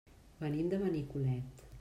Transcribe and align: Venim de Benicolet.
Venim 0.43 0.71
de 0.71 0.79
Benicolet. 0.85 1.65